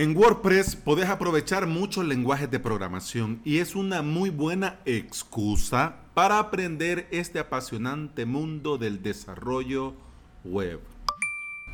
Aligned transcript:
En 0.00 0.16
WordPress 0.16 0.76
podés 0.76 1.10
aprovechar 1.10 1.66
muchos 1.66 2.06
lenguajes 2.06 2.50
de 2.50 2.58
programación 2.58 3.42
y 3.44 3.58
es 3.58 3.74
una 3.74 4.00
muy 4.00 4.30
buena 4.30 4.80
excusa 4.86 5.96
para 6.14 6.38
aprender 6.38 7.06
este 7.10 7.38
apasionante 7.38 8.24
mundo 8.24 8.78
del 8.78 9.02
desarrollo 9.02 9.92
web. 10.42 10.80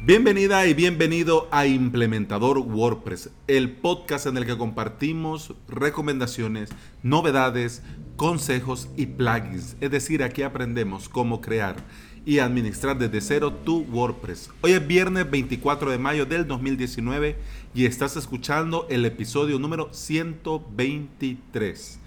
Bienvenida 0.03 0.67
y 0.67 0.75
bienvenido 0.75 1.47
a 1.53 1.69
Implementador 1.69 2.59
WordPress, 2.59 3.31
el 3.47 3.71
podcast 3.77 4.27
en 4.27 4.37
el 4.39 4.45
que 4.45 4.59
compartimos 4.59 5.55
recomendaciones, 5.69 6.71
novedades, 7.05 7.85
consejos 8.17 8.89
y 8.97 9.07
plugins. 9.07 9.77
Es 9.81 9.93
decir, 9.93 10.25
aquí 10.25 10.43
aprendemos 10.43 11.09
cómo 11.09 11.41
crear 11.41 11.77
y 12.27 12.41
administrar 12.41 12.99
desde 12.99 13.21
cero 13.21 13.53
tu 13.53 13.83
WordPress. 13.85 14.51
Hoy 14.61 14.73
es 14.73 14.87
viernes 14.87 15.31
24 15.31 15.93
de 15.93 15.99
mayo 15.99 16.27
del 16.27 16.47
2019 16.47 17.37
y 17.77 17.85
estás 17.85 18.17
escuchando 18.17 18.87
el 18.89 19.05
episodio 19.05 19.59
número 19.59 19.93
123. 19.93 22.01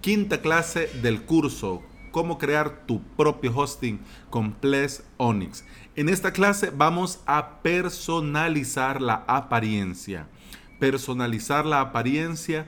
Quinta 0.00 0.40
clase 0.40 0.88
del 1.02 1.22
curso, 1.22 1.84
cómo 2.10 2.36
crear 2.36 2.84
tu 2.84 3.00
propio 3.16 3.56
hosting 3.56 4.00
con 4.28 4.54
Ples 4.54 5.04
Onyx. 5.16 5.64
En 5.94 6.08
esta 6.08 6.32
clase 6.32 6.72
vamos 6.76 7.20
a 7.26 7.62
personalizar 7.62 9.00
la 9.00 9.22
apariencia. 9.28 10.26
Personalizar 10.80 11.64
la 11.64 11.80
apariencia 11.80 12.66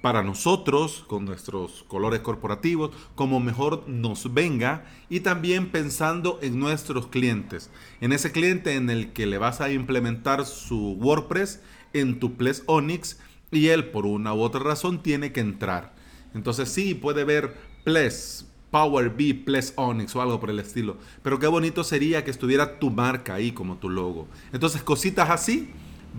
para 0.00 0.22
nosotros, 0.22 1.04
con 1.06 1.26
nuestros 1.26 1.84
colores 1.84 2.20
corporativos, 2.20 2.92
como 3.14 3.40
mejor 3.40 3.86
nos 3.88 4.32
venga 4.32 4.86
y 5.10 5.20
también 5.20 5.70
pensando 5.70 6.38
en 6.42 6.58
nuestros 6.58 7.06
clientes, 7.06 7.70
en 8.02 8.12
ese 8.12 8.30
cliente 8.30 8.74
en 8.74 8.90
el 8.90 9.14
que 9.14 9.24
le 9.24 9.38
vas 9.38 9.62
a 9.62 9.70
implementar 9.70 10.44
su 10.44 10.98
WordPress 11.00 11.62
en 11.94 12.20
tu 12.20 12.36
Ples 12.36 12.62
Onyx 12.66 13.18
y 13.50 13.68
él 13.68 13.86
por 13.86 14.04
una 14.04 14.34
u 14.34 14.40
otra 14.40 14.60
razón 14.60 15.02
tiene 15.02 15.32
que 15.32 15.40
entrar. 15.40 15.94
Entonces 16.34 16.68
sí, 16.68 16.94
puede 16.94 17.24
ver 17.24 17.54
Ples, 17.84 18.46
Power 18.70 19.10
B, 19.10 19.34
Ples 19.46 19.72
Onyx 19.76 20.14
o 20.14 20.20
algo 20.20 20.40
por 20.40 20.50
el 20.50 20.58
estilo, 20.58 20.98
pero 21.22 21.38
qué 21.38 21.46
bonito 21.46 21.84
sería 21.84 22.24
que 22.24 22.30
estuviera 22.30 22.78
tu 22.78 22.90
marca 22.90 23.34
ahí 23.34 23.52
como 23.52 23.76
tu 23.78 23.88
logo. 23.88 24.28
Entonces 24.52 24.82
cositas 24.82 25.30
así 25.30 25.70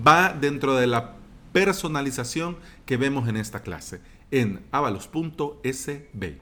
va 0.06 0.34
dentro 0.34 0.76
de 0.76 0.88
la 0.88 1.16
personalización 1.52 2.58
que 2.86 2.98
vemos 2.98 3.28
en 3.28 3.38
esta 3.38 3.62
clase 3.62 4.02
en 4.32 4.62
avalos.sb. 4.72 6.40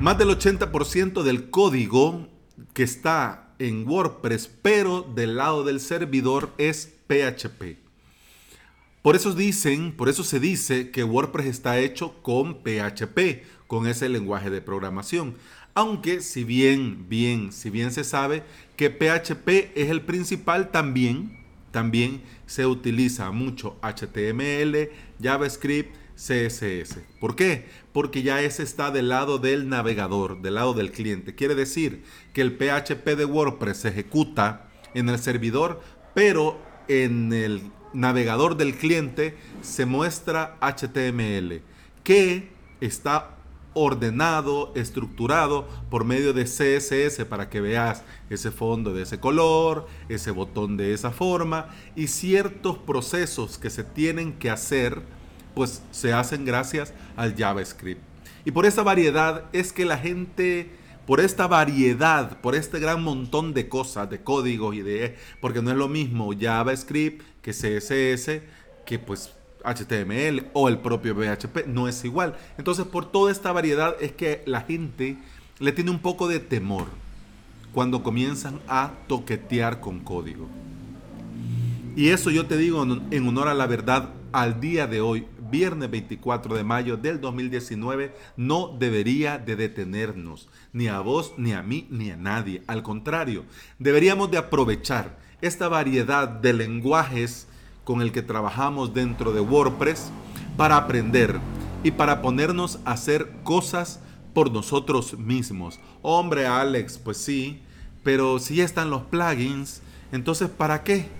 Más 0.00 0.16
del 0.16 0.30
80% 0.30 1.22
del 1.22 1.50
código 1.50 2.26
que 2.72 2.82
está 2.82 3.52
en 3.58 3.86
WordPress, 3.86 4.50
pero 4.62 5.02
del 5.02 5.36
lado 5.36 5.62
del 5.62 5.78
servidor 5.78 6.54
es 6.56 6.94
PHP. 7.06 7.76
Por 9.02 9.14
eso 9.14 9.34
dicen, 9.34 9.92
por 9.94 10.08
eso 10.08 10.24
se 10.24 10.40
dice 10.40 10.90
que 10.90 11.04
WordPress 11.04 11.48
está 11.48 11.78
hecho 11.78 12.14
con 12.22 12.62
PHP, 12.62 13.44
con 13.66 13.86
ese 13.86 14.08
lenguaje 14.08 14.48
de 14.48 14.62
programación. 14.62 15.34
Aunque 15.74 16.22
si 16.22 16.44
bien, 16.44 17.06
bien, 17.10 17.52
si 17.52 17.68
bien 17.68 17.92
se 17.92 18.02
sabe 18.02 18.42
que 18.76 18.88
PHP 18.88 19.70
es 19.74 19.90
el 19.90 20.00
principal, 20.00 20.70
también, 20.70 21.44
también 21.72 22.22
se 22.46 22.64
utiliza 22.64 23.30
mucho 23.32 23.76
HTML, 23.82 24.88
JavaScript, 25.22 25.94
CSS. 26.20 26.98
¿Por 27.18 27.34
qué? 27.34 27.66
Porque 27.92 28.22
ya 28.22 28.42
ese 28.42 28.62
está 28.62 28.90
del 28.90 29.08
lado 29.08 29.38
del 29.38 29.70
navegador, 29.70 30.42
del 30.42 30.56
lado 30.56 30.74
del 30.74 30.92
cliente. 30.92 31.34
Quiere 31.34 31.54
decir 31.54 32.04
que 32.34 32.42
el 32.42 32.58
PHP 32.58 33.16
de 33.16 33.24
WordPress 33.24 33.78
se 33.78 33.88
ejecuta 33.88 34.68
en 34.92 35.08
el 35.08 35.18
servidor, 35.18 35.80
pero 36.14 36.60
en 36.88 37.32
el 37.32 37.62
navegador 37.94 38.56
del 38.56 38.74
cliente 38.74 39.36
se 39.62 39.86
muestra 39.86 40.58
HTML, 40.60 41.62
que 42.04 42.50
está 42.80 43.36
ordenado, 43.72 44.72
estructurado 44.74 45.68
por 45.90 46.04
medio 46.04 46.32
de 46.32 46.44
CSS 46.44 47.24
para 47.26 47.48
que 47.48 47.60
veas 47.60 48.02
ese 48.28 48.50
fondo 48.50 48.92
de 48.92 49.02
ese 49.02 49.20
color, 49.20 49.86
ese 50.08 50.32
botón 50.32 50.76
de 50.76 50.92
esa 50.92 51.12
forma 51.12 51.68
y 51.94 52.08
ciertos 52.08 52.78
procesos 52.78 53.58
que 53.58 53.70
se 53.70 53.84
tienen 53.84 54.32
que 54.34 54.50
hacer, 54.50 55.02
pues 55.54 55.82
se 55.90 56.12
hacen 56.12 56.44
gracias 56.44 56.92
al 57.16 57.36
JavaScript. 57.36 58.00
Y 58.44 58.50
por 58.50 58.66
esa 58.66 58.82
variedad 58.82 59.44
es 59.52 59.72
que 59.72 59.84
la 59.84 59.98
gente, 59.98 60.70
por 61.06 61.20
esta 61.20 61.46
variedad, 61.46 62.40
por 62.40 62.54
este 62.54 62.78
gran 62.78 63.02
montón 63.02 63.52
de 63.54 63.68
cosas, 63.68 64.08
de 64.08 64.22
códigos 64.22 64.74
y 64.74 64.82
de... 64.82 65.16
Porque 65.40 65.62
no 65.62 65.70
es 65.70 65.76
lo 65.76 65.88
mismo 65.88 66.30
JavaScript 66.38 67.22
que 67.42 67.52
CSS, 67.52 68.42
que 68.86 68.98
pues 68.98 69.34
HTML 69.64 70.46
o 70.52 70.68
el 70.68 70.78
propio 70.78 71.14
PHP, 71.14 71.66
no 71.66 71.88
es 71.88 72.04
igual. 72.04 72.36
Entonces, 72.56 72.86
por 72.86 73.10
toda 73.10 73.30
esta 73.30 73.52
variedad 73.52 73.94
es 74.00 74.12
que 74.12 74.42
la 74.46 74.62
gente 74.62 75.18
le 75.58 75.72
tiene 75.72 75.90
un 75.90 75.98
poco 75.98 76.28
de 76.28 76.40
temor 76.40 76.86
cuando 77.72 78.02
comienzan 78.02 78.60
a 78.68 78.92
toquetear 79.06 79.80
con 79.80 80.00
código. 80.00 80.48
Y 81.96 82.08
eso 82.08 82.30
yo 82.30 82.46
te 82.46 82.56
digo 82.56 82.82
en 82.82 83.28
honor 83.28 83.48
a 83.48 83.54
la 83.54 83.66
verdad, 83.66 84.10
al 84.32 84.60
día 84.60 84.86
de 84.86 85.00
hoy, 85.00 85.26
viernes 85.50 85.90
24 85.90 86.54
de 86.54 86.64
mayo 86.64 86.96
del 86.96 87.20
2019, 87.20 88.14
no 88.36 88.76
debería 88.78 89.38
de 89.38 89.56
detenernos, 89.56 90.48
ni 90.72 90.88
a 90.88 91.00
vos, 91.00 91.34
ni 91.36 91.52
a 91.52 91.62
mí, 91.62 91.86
ni 91.90 92.10
a 92.10 92.16
nadie. 92.16 92.62
Al 92.66 92.82
contrario, 92.82 93.44
deberíamos 93.78 94.30
de 94.30 94.38
aprovechar 94.38 95.18
esta 95.40 95.68
variedad 95.68 96.28
de 96.28 96.52
lenguajes 96.52 97.46
con 97.84 98.02
el 98.02 98.12
que 98.12 98.22
trabajamos 98.22 98.94
dentro 98.94 99.32
de 99.32 99.40
WordPress 99.40 100.10
para 100.56 100.76
aprender 100.76 101.40
y 101.82 101.90
para 101.90 102.22
ponernos 102.22 102.78
a 102.84 102.92
hacer 102.92 103.32
cosas 103.42 104.00
por 104.34 104.52
nosotros 104.52 105.18
mismos. 105.18 105.80
Hombre, 106.02 106.46
Alex, 106.46 106.98
pues 106.98 107.16
sí, 107.16 107.62
pero 108.02 108.38
si 108.38 108.60
están 108.60 108.90
los 108.90 109.02
plugins, 109.02 109.82
entonces 110.12 110.48
¿para 110.48 110.82
qué? 110.84 111.19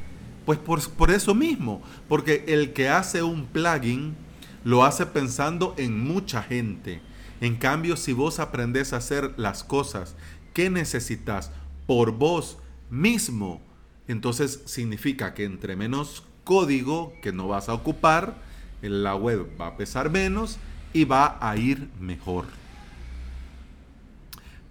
Pues 0.51 0.59
por, 0.59 0.91
por 0.95 1.13
eso 1.13 1.33
mismo, 1.33 1.81
porque 2.09 2.43
el 2.49 2.73
que 2.73 2.89
hace 2.89 3.23
un 3.23 3.47
plugin 3.47 4.17
lo 4.65 4.83
hace 4.85 5.07
pensando 5.07 5.77
en 5.79 6.03
mucha 6.03 6.43
gente. 6.43 7.01
En 7.41 7.55
cambio, 7.55 7.97
si 7.97 8.13
vos 8.13 8.41
aprendes 8.41 8.93
a 8.93 8.97
hacer 8.97 9.33
las 9.37 9.63
cosas 9.63 10.17
que 10.53 10.69
necesitas 10.69 11.53
por 11.87 12.11
vos 12.11 12.59
mismo, 12.91 13.61
entonces 14.09 14.65
significa 14.65 15.35
que 15.35 15.45
entre 15.45 15.77
menos 15.77 16.25
código 16.43 17.13
que 17.23 17.31
no 17.31 17.47
vas 17.47 17.69
a 17.69 17.75
ocupar, 17.75 18.35
la 18.83 19.15
web 19.15 19.47
va 19.61 19.69
a 19.69 19.77
pesar 19.77 20.11
menos 20.11 20.59
y 20.93 21.05
va 21.05 21.39
a 21.41 21.57
ir 21.57 21.89
mejor. 22.01 22.47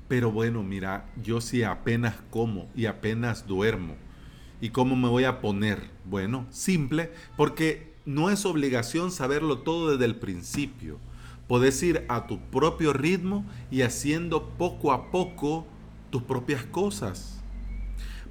Pero 0.10 0.30
bueno, 0.30 0.62
mira, 0.62 1.06
yo 1.24 1.40
si 1.40 1.64
apenas 1.64 2.16
como 2.32 2.68
y 2.76 2.86
apenas 2.86 3.48
duermo. 3.48 4.09
¿Y 4.62 4.70
cómo 4.70 4.96
me 4.96 5.08
voy 5.08 5.24
a 5.24 5.42
poner? 5.42 5.90
Bueno, 6.06 6.46
simple, 6.50 7.12
porque 7.38 7.94
no 8.06 8.30
es 8.30 8.46
obligación 8.46 9.12
saberlo 9.12 9.60
todo 9.60 9.92
desde 9.92 10.06
el 10.06 10.16
principio. 10.16 10.98
Puedes 11.48 11.82
ir 11.82 12.06
a 12.10 12.28
tu 12.28 12.40
propio 12.40 12.94
ritmo 12.94 13.46
y 13.72 13.82
haciendo 13.82 14.50
poco 14.50 14.92
a 14.92 15.12
poco 15.12 15.66
tus 16.10 16.24
propias 16.24 16.64
cosas. 16.66 17.42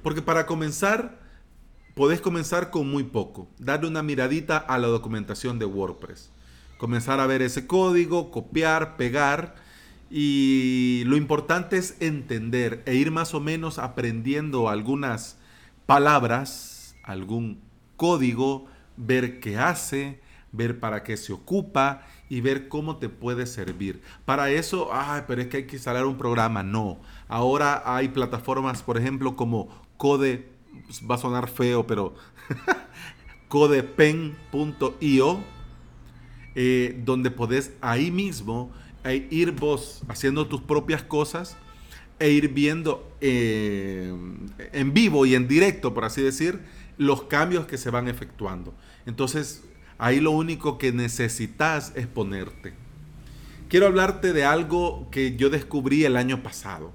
Porque 0.03 0.21
para 0.21 0.45
comenzar, 0.45 1.19
podés 1.95 2.21
comenzar 2.21 2.69
con 2.69 2.89
muy 2.89 3.03
poco, 3.03 3.49
darle 3.57 3.87
una 3.87 4.03
miradita 4.03 4.57
a 4.57 4.77
la 4.77 4.87
documentación 4.87 5.59
de 5.59 5.65
WordPress, 5.65 6.31
comenzar 6.77 7.19
a 7.19 7.27
ver 7.27 7.41
ese 7.41 7.67
código, 7.67 8.31
copiar, 8.31 8.95
pegar 8.95 9.55
y 10.09 11.03
lo 11.05 11.17
importante 11.17 11.77
es 11.77 11.97
entender 11.99 12.83
e 12.85 12.95
ir 12.95 13.11
más 13.11 13.33
o 13.33 13.39
menos 13.39 13.79
aprendiendo 13.79 14.69
algunas 14.69 15.38
palabras, 15.89 16.95
algún 17.01 17.59
código, 17.97 18.67
ver 18.95 19.39
qué 19.39 19.57
hace, 19.57 20.21
ver 20.51 20.79
para 20.79 21.01
qué 21.01 21.17
se 21.17 21.33
ocupa 21.33 22.05
y 22.29 22.41
ver 22.41 22.69
cómo 22.69 22.97
te 22.97 23.09
puede 23.09 23.47
servir. 23.47 23.99
Para 24.23 24.51
eso, 24.51 24.89
ay, 24.93 25.23
pero 25.27 25.41
es 25.41 25.47
que 25.47 25.57
hay 25.57 25.65
que 25.65 25.77
instalar 25.77 26.05
un 26.05 26.15
programa. 26.15 26.61
No. 26.61 26.99
Ahora 27.27 27.81
hay 27.87 28.09
plataformas, 28.09 28.83
por 28.83 28.99
ejemplo, 28.99 29.35
como 29.35 29.67
Code 29.97 30.51
pues, 30.85 31.01
va 31.09 31.15
a 31.15 31.17
sonar 31.17 31.49
feo, 31.49 31.87
pero 31.87 32.13
codepen.io, 33.47 35.39
eh, 36.53 37.01
donde 37.03 37.31
podés 37.31 37.73
ahí 37.81 38.11
mismo 38.11 38.71
eh, 39.05 39.27
ir 39.31 39.53
vos 39.53 40.03
haciendo 40.07 40.45
tus 40.45 40.61
propias 40.61 41.01
cosas 41.01 41.57
e 42.19 42.29
ir 42.31 42.49
viendo 42.49 43.09
eh, 43.21 44.13
en 44.73 44.93
vivo 44.93 45.25
y 45.25 45.35
en 45.35 45.47
directo, 45.47 45.93
por 45.93 46.05
así 46.05 46.21
decir, 46.21 46.59
los 46.97 47.23
cambios 47.23 47.65
que 47.65 47.77
se 47.77 47.89
van 47.89 48.07
efectuando. 48.07 48.73
Entonces, 49.05 49.63
ahí 49.97 50.19
lo 50.19 50.31
único 50.31 50.77
que 50.77 50.91
necesitas 50.91 51.93
es 51.95 52.07
ponerte. 52.07 52.73
quiero 53.69 53.87
hablarte 53.87 54.33
de 54.33 54.45
algo 54.45 55.09
que 55.11 55.35
yo 55.35 55.49
descubrí 55.49 56.05
el 56.05 56.17
año 56.17 56.43
pasado. 56.43 56.91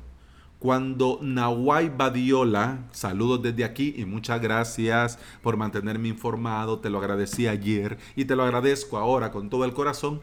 Cuando 0.58 1.18
Nawai 1.20 1.94
Badiola, 1.94 2.78
saludos 2.90 3.42
desde 3.42 3.64
aquí 3.64 3.94
y 3.98 4.06
muchas 4.06 4.40
gracias 4.40 5.18
por 5.42 5.58
mantenerme 5.58 6.08
informado, 6.08 6.78
te 6.78 6.88
lo 6.88 6.98
agradecí 6.98 7.46
ayer 7.46 7.98
y 8.16 8.24
te 8.24 8.34
lo 8.34 8.44
agradezco 8.44 8.96
ahora 8.96 9.30
con 9.30 9.50
todo 9.50 9.66
el 9.66 9.74
corazón. 9.74 10.22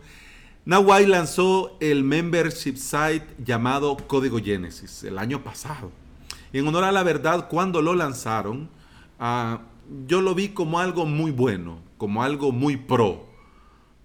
Nawai 0.64 1.08
lanzó 1.08 1.76
el 1.80 2.04
membership 2.04 2.76
site 2.76 3.26
llamado 3.44 3.98
Código 3.98 4.38
Genesis 4.38 5.04
el 5.04 5.18
año 5.18 5.44
pasado. 5.44 5.92
Y 6.54 6.60
en 6.60 6.68
honor 6.68 6.84
a 6.84 6.92
la 6.92 7.02
verdad, 7.02 7.48
cuando 7.50 7.82
lo 7.82 7.96
lanzaron, 7.96 8.70
ah, 9.20 9.62
yo 10.06 10.22
lo 10.22 10.36
vi 10.36 10.50
como 10.50 10.80
algo 10.80 11.08
muy 11.08 11.32
bueno, 11.32 11.80
como 11.98 12.22
algo 12.22 12.52
muy 12.52 12.78
pro, 12.78 13.26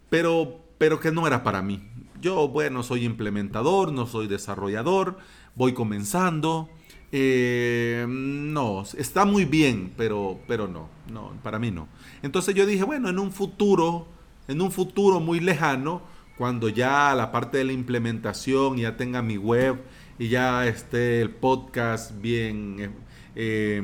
pero, 0.08 0.60
pero 0.78 0.98
que 0.98 1.12
no 1.12 1.26
era 1.26 1.42
para 1.42 1.60
mí. 1.60 1.82
Yo, 2.22 2.48
bueno, 2.48 2.82
soy 2.82 3.04
implementador, 3.04 3.92
no 3.92 4.06
soy 4.06 4.26
desarrollador, 4.26 5.18
voy 5.56 5.74
comenzando. 5.74 6.70
Eh, 7.12 8.06
no, 8.08 8.82
está 8.96 9.26
muy 9.26 9.44
bien, 9.44 9.92
pero, 9.94 10.40
pero 10.48 10.68
no, 10.68 10.88
no, 11.12 11.32
para 11.42 11.58
mí 11.58 11.70
no. 11.70 11.86
Entonces 12.22 12.54
yo 12.54 12.64
dije, 12.64 12.84
bueno, 12.84 13.10
en 13.10 13.18
un 13.18 13.30
futuro, 13.30 14.06
en 14.48 14.62
un 14.62 14.72
futuro 14.72 15.20
muy 15.20 15.40
lejano, 15.40 16.15
cuando 16.36 16.68
ya 16.68 17.14
la 17.14 17.32
parte 17.32 17.58
de 17.58 17.64
la 17.64 17.72
implementación 17.72 18.76
ya 18.76 18.96
tenga 18.96 19.22
mi 19.22 19.36
web 19.38 19.76
y 20.18 20.28
ya 20.28 20.66
esté 20.66 21.20
el 21.20 21.30
podcast 21.30 22.12
bien, 22.20 22.92
eh, 23.34 23.82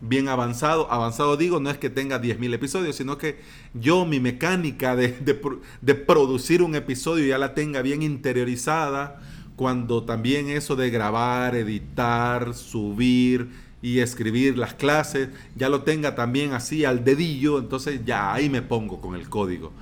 bien 0.00 0.28
avanzado, 0.28 0.90
avanzado 0.90 1.36
digo, 1.36 1.60
no 1.60 1.70
es 1.70 1.78
que 1.78 1.90
tenga 1.90 2.20
10.000 2.20 2.54
episodios, 2.54 2.96
sino 2.96 3.18
que 3.18 3.40
yo 3.74 4.04
mi 4.06 4.20
mecánica 4.20 4.96
de, 4.96 5.40
de 5.80 5.94
producir 5.94 6.62
un 6.62 6.74
episodio 6.74 7.26
ya 7.26 7.38
la 7.38 7.54
tenga 7.54 7.82
bien 7.82 8.02
interiorizada 8.02 9.20
cuando 9.56 10.02
también 10.02 10.48
eso 10.48 10.74
de 10.76 10.90
grabar, 10.90 11.54
editar, 11.54 12.54
subir 12.54 13.50
y 13.82 14.00
escribir 14.00 14.58
las 14.58 14.74
clases, 14.74 15.28
ya 15.54 15.68
lo 15.68 15.82
tenga 15.82 16.14
también 16.14 16.54
así 16.54 16.84
al 16.84 17.04
dedillo, 17.04 17.58
entonces 17.58 18.00
ya 18.04 18.32
ahí 18.32 18.48
me 18.48 18.62
pongo 18.62 19.00
con 19.00 19.14
el 19.14 19.28
código. 19.28 19.72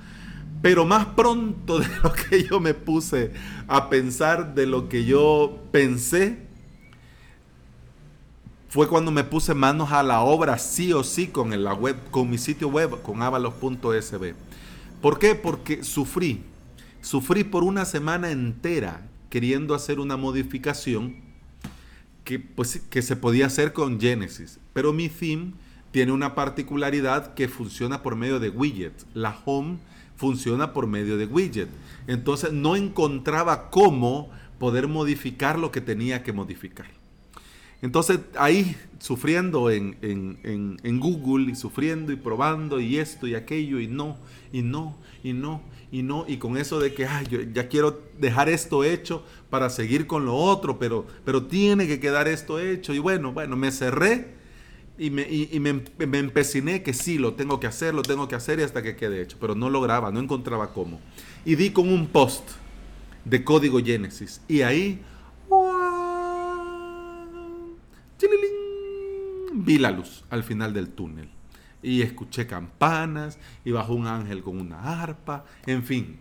Pero 0.63 0.85
más 0.85 1.07
pronto 1.07 1.79
de 1.79 1.89
lo 2.01 2.13
que 2.13 2.45
yo 2.45 2.61
me 2.61 2.73
puse 2.73 3.33
a 3.67 3.89
pensar, 3.89 4.55
de 4.55 4.65
lo 4.65 4.87
que 4.87 5.03
yo 5.03 5.59
pensé, 5.73 6.37
fue 8.69 8.87
cuando 8.87 9.11
me 9.11 9.25
puse 9.25 9.53
manos 9.53 9.91
a 9.91 10.03
la 10.03 10.21
obra 10.21 10.57
sí 10.57 10.93
o 10.93 11.03
sí 11.03 11.27
con, 11.27 11.61
la 11.61 11.73
web, 11.73 11.97
con 12.11 12.29
mi 12.29 12.37
sitio 12.37 12.69
web, 12.69 13.01
con 13.01 13.21
avalos.sb. 13.21 14.35
¿Por 15.01 15.19
qué? 15.19 15.35
Porque 15.35 15.83
sufrí. 15.83 16.43
Sufrí 17.01 17.43
por 17.43 17.65
una 17.65 17.83
semana 17.83 18.31
entera 18.31 19.01
queriendo 19.29 19.75
hacer 19.75 19.99
una 19.99 20.15
modificación 20.15 21.17
que, 22.23 22.39
pues, 22.39 22.81
que 22.89 23.01
se 23.01 23.17
podía 23.17 23.47
hacer 23.47 23.73
con 23.73 23.99
Genesis. 23.99 24.61
Pero 24.71 24.93
mi 24.93 25.09
theme 25.09 25.51
tiene 25.91 26.13
una 26.13 26.35
particularidad 26.35 27.33
que 27.33 27.49
funciona 27.49 28.01
por 28.01 28.15
medio 28.15 28.39
de 28.39 28.49
widget. 28.49 28.93
La 29.13 29.37
home 29.43 29.79
funciona 30.15 30.73
por 30.73 30.87
medio 30.87 31.17
de 31.17 31.25
widget. 31.25 31.69
Entonces 32.07 32.51
no 32.51 32.75
encontraba 32.75 33.69
cómo 33.69 34.29
poder 34.59 34.87
modificar 34.87 35.59
lo 35.59 35.71
que 35.71 35.81
tenía 35.81 36.23
que 36.23 36.33
modificar. 36.33 36.87
Entonces 37.81 38.19
ahí 38.37 38.77
sufriendo 38.99 39.69
en, 39.69 39.97
en, 40.01 40.99
Google 40.99 41.51
y 41.51 41.55
sufriendo 41.55 42.13
y 42.13 42.15
probando 42.15 42.79
y 42.79 42.97
esto 42.97 43.27
y 43.27 43.35
aquello 43.35 43.79
y 43.79 43.87
no, 43.87 44.17
y 44.53 44.61
no, 44.61 44.95
y 45.21 45.33
no 45.33 45.61
y 45.93 46.01
no, 46.01 46.25
y 46.27 46.37
con 46.37 46.57
eso 46.57 46.79
de 46.79 46.91
que 46.91 47.05
Ay, 47.05 47.27
yo 47.29 47.41
ya 47.41 47.67
quiero 47.67 48.01
dejar 48.19 48.49
esto 48.49 48.83
hecho 48.83 49.23
para 49.51 49.69
seguir 49.69 50.07
con 50.07 50.25
lo 50.25 50.35
otro, 50.35 50.79
pero, 50.79 51.05
pero 51.23 51.43
tiene 51.43 51.85
que 51.85 51.99
quedar 51.99 52.27
esto 52.27 52.57
hecho. 52.59 52.95
Y 52.95 52.99
bueno, 52.99 53.31
bueno, 53.31 53.55
me 53.55 53.71
cerré 53.71 54.33
y, 54.97 55.09
me, 55.09 55.23
y, 55.23 55.59
me, 55.59 55.81
me, 56.05 56.19
empeciné 56.19 56.83
que 56.83 56.93
sí, 56.93 57.17
lo 57.17 57.33
tengo 57.33 57.59
que 57.59 57.67
hacer, 57.67 57.93
lo 57.93 58.03
tengo 58.03 58.27
que 58.27 58.35
hacer 58.35 58.59
y 58.59 58.63
hasta 58.63 58.83
que 58.83 58.95
quede 58.95 59.21
hecho, 59.21 59.37
pero 59.39 59.55
no 59.55 59.69
lograba, 59.69 60.11
no 60.11 60.19
encontraba 60.19 60.71
cómo. 60.71 60.99
Y 61.45 61.55
di 61.55 61.71
con 61.71 61.89
un 61.89 62.07
post 62.07 62.43
de 63.25 63.43
código 63.43 63.79
Genesis 63.79 64.41
y 64.47 64.61
ahí 64.61 65.01
vi 69.53 69.77
la 69.77 69.91
luz 69.91 70.23
al 70.29 70.43
final 70.43 70.73
del 70.73 70.89
túnel 70.89 71.29
y 71.81 72.01
escuché 72.01 72.47
campanas 72.47 73.37
y 73.65 73.71
bajó 73.71 73.93
un 73.93 74.07
ángel 74.07 74.41
con 74.41 74.59
una 74.59 75.01
arpa, 75.01 75.45
en 75.65 75.83
fin. 75.83 76.17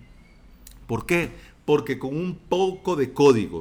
¿Por 0.87 1.07
qué? 1.07 1.31
Porque 1.65 1.99
con 1.99 2.17
un 2.17 2.37
poco 2.37 2.97
de 2.97 3.13
código, 3.13 3.61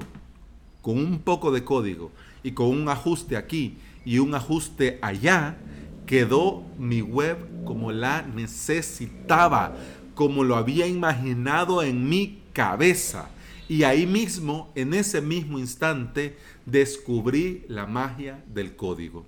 con 0.82 0.98
un 0.98 1.20
poco 1.20 1.52
de 1.52 1.64
código 1.64 2.12
y 2.44 2.52
con 2.52 2.68
un 2.68 2.90
ajuste 2.90 3.38
aquí 3.38 3.78
y 4.06 4.20
un 4.20 4.34
ajuste 4.36 5.00
allá, 5.02 5.58
quedó 6.06 6.64
mi 6.78 7.02
web 7.02 7.38
como 7.64 7.92
la 7.92 8.24
necesitaba, 8.24 9.76
como 10.16 10.44
lo 10.44 10.56
había 10.56 10.88
imaginado 10.88 11.84
en 11.84 12.10
mi 12.10 12.42
cabeza. 12.54 13.30
Y 13.70 13.84
ahí 13.84 14.06
mismo, 14.06 14.72
en 14.76 14.94
ese 14.94 15.22
mismo 15.22 15.58
instante, 15.58 16.38
descubrí 16.66 17.64
la 17.68 17.86
magia 17.86 18.44
del 18.48 18.76
código. 18.76 19.26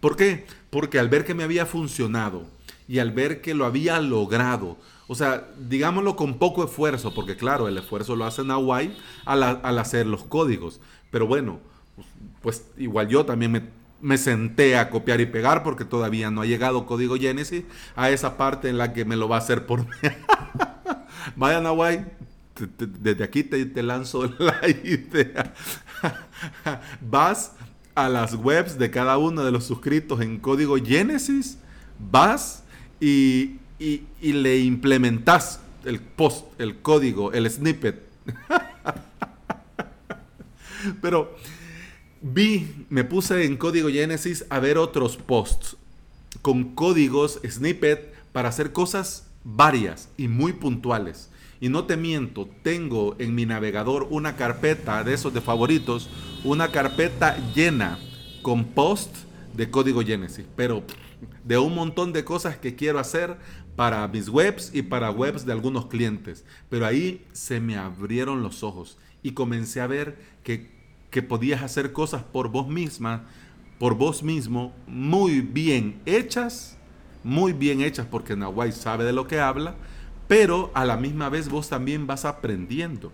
¿Por 0.00 0.16
qué? 0.16 0.46
Porque 0.70 0.98
al 0.98 1.08
ver 1.08 1.24
que 1.24 1.34
me 1.34 1.44
había 1.44 1.64
funcionado 1.64 2.44
y 2.88 2.98
al 2.98 3.12
ver 3.12 3.40
que 3.40 3.54
lo 3.54 3.64
había 3.64 4.00
logrado, 4.00 4.76
o 5.06 5.14
sea, 5.14 5.48
digámoslo 5.68 6.16
con 6.16 6.38
poco 6.38 6.64
esfuerzo, 6.64 7.14
porque 7.14 7.36
claro, 7.36 7.68
el 7.68 7.78
esfuerzo 7.78 8.16
lo 8.16 8.24
hace 8.24 8.42
Nawai 8.42 8.96
al, 9.24 9.42
al 9.44 9.78
hacer 9.78 10.06
los 10.06 10.24
códigos. 10.24 10.80
Pero 11.12 11.28
bueno, 11.28 11.60
pues 12.42 12.66
igual 12.76 13.08
yo 13.08 13.24
también 13.24 13.52
me, 13.52 13.62
me, 14.00 14.18
senté 14.18 14.76
a 14.76 14.90
copiar 14.90 15.20
y 15.20 15.26
pegar 15.26 15.62
porque 15.62 15.84
todavía 15.84 16.30
no 16.30 16.42
ha 16.42 16.46
llegado 16.46 16.86
código 16.86 17.16
Genesis 17.16 17.64
a 17.96 18.10
esa 18.10 18.36
parte 18.36 18.68
en 18.68 18.78
la 18.78 18.92
que 18.92 19.04
me 19.04 19.16
lo 19.16 19.28
va 19.28 19.36
a 19.36 19.40
hacer 19.40 19.66
por 19.66 19.80
mí. 19.80 19.86
Vaya 21.36 21.60
Nawai, 21.60 22.04
desde 22.78 23.24
aquí 23.24 23.44
te, 23.44 23.64
te 23.66 23.82
lanzo 23.82 24.26
la 24.38 24.68
idea. 24.68 25.54
Vas 27.00 27.52
a 27.94 28.08
las 28.08 28.34
webs 28.34 28.78
de 28.78 28.90
cada 28.90 29.18
uno 29.18 29.44
de 29.44 29.52
los 29.52 29.64
suscritos 29.64 30.20
en 30.20 30.38
código 30.38 30.76
Genesis, 30.76 31.58
vas 31.98 32.64
y, 33.00 33.58
le 34.20 34.60
implementas 34.60 35.60
el 35.84 36.00
post, 36.00 36.46
el 36.60 36.80
código, 36.80 37.32
el 37.32 37.50
snippet. 37.50 38.02
Pero 41.00 41.36
vi, 42.22 42.86
me 42.88 43.04
puse 43.04 43.44
en 43.44 43.56
código 43.56 43.88
Genesis 43.88 44.44
a 44.48 44.58
ver 44.60 44.78
otros 44.78 45.16
posts 45.16 45.76
con 46.40 46.74
códigos 46.74 47.40
snippet 47.46 48.14
para 48.32 48.48
hacer 48.48 48.72
cosas 48.72 49.26
varias 49.44 50.08
y 50.16 50.28
muy 50.28 50.52
puntuales. 50.52 51.28
Y 51.60 51.68
no 51.68 51.84
te 51.84 51.96
miento, 51.96 52.48
tengo 52.62 53.14
en 53.18 53.34
mi 53.34 53.46
navegador 53.46 54.08
una 54.10 54.36
carpeta 54.36 55.04
de 55.04 55.14
esos 55.14 55.32
de 55.32 55.40
favoritos, 55.40 56.10
una 56.42 56.72
carpeta 56.72 57.36
llena 57.54 57.98
con 58.42 58.64
post 58.64 59.14
de 59.54 59.70
código 59.70 60.02
Genesis, 60.02 60.46
pero 60.56 60.82
de 61.44 61.58
un 61.58 61.74
montón 61.74 62.12
de 62.12 62.24
cosas 62.24 62.56
que 62.56 62.74
quiero 62.74 62.98
hacer 62.98 63.36
para 63.76 64.06
mis 64.08 64.28
webs 64.28 64.70
y 64.74 64.82
para 64.82 65.10
webs 65.10 65.46
de 65.46 65.52
algunos 65.52 65.86
clientes. 65.86 66.44
Pero 66.68 66.86
ahí 66.86 67.24
se 67.32 67.60
me 67.60 67.76
abrieron 67.76 68.42
los 68.42 68.62
ojos 68.62 68.98
y 69.22 69.32
comencé 69.32 69.80
a 69.80 69.86
ver 69.86 70.18
que, 70.42 70.81
que 71.12 71.22
podías 71.22 71.62
hacer 71.62 71.92
cosas 71.92 72.24
por 72.24 72.48
vos 72.48 72.66
misma, 72.66 73.22
por 73.78 73.94
vos 73.94 74.24
mismo, 74.24 74.74
muy 74.88 75.40
bien 75.40 76.00
hechas, 76.06 76.76
muy 77.22 77.52
bien 77.52 77.82
hechas 77.82 78.06
porque 78.10 78.34
Nahuay 78.34 78.72
sabe 78.72 79.04
de 79.04 79.12
lo 79.12 79.28
que 79.28 79.38
habla 79.38 79.76
pero 80.32 80.70
a 80.72 80.86
la 80.86 80.96
misma 80.96 81.28
vez 81.28 81.50
vos 81.50 81.68
también 81.68 82.06
vas 82.06 82.24
aprendiendo. 82.24 83.12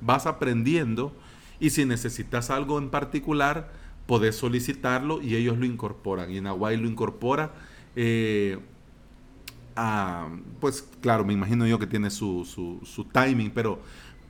Vas 0.00 0.24
aprendiendo 0.24 1.14
y 1.58 1.68
si 1.68 1.84
necesitas 1.84 2.48
algo 2.48 2.78
en 2.78 2.88
particular, 2.88 3.70
podés 4.06 4.36
solicitarlo 4.36 5.20
y 5.20 5.36
ellos 5.36 5.58
lo 5.58 5.66
incorporan. 5.66 6.30
Y 6.30 6.40
Nahuay 6.40 6.78
lo 6.78 6.88
incorpora. 6.88 7.52
Eh, 7.94 8.58
pues 10.60 10.88
claro, 11.02 11.26
me 11.26 11.34
imagino 11.34 11.66
yo 11.66 11.78
que 11.78 11.86
tiene 11.86 12.08
su, 12.08 12.46
su, 12.46 13.04
timing, 13.04 13.50
pero, 13.50 13.80